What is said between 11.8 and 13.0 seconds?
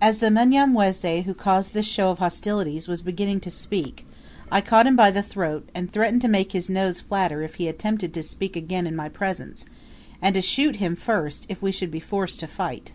be forced to fight.